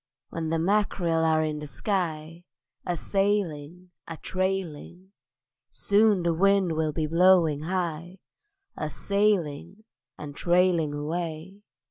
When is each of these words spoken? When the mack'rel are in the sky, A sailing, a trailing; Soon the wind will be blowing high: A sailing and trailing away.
When 0.29 0.49
the 0.49 0.57
mack'rel 0.57 1.23
are 1.23 1.43
in 1.43 1.59
the 1.59 1.67
sky, 1.67 2.45
A 2.87 2.97
sailing, 2.97 3.91
a 4.07 4.17
trailing; 4.17 5.11
Soon 5.69 6.23
the 6.23 6.33
wind 6.33 6.71
will 6.71 6.91
be 6.91 7.05
blowing 7.05 7.59
high: 7.61 8.17
A 8.75 8.89
sailing 8.89 9.83
and 10.17 10.35
trailing 10.35 10.95
away. 10.95 11.61